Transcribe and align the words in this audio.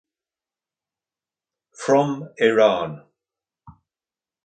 From 1.75 2.27
Iran. 2.39 3.05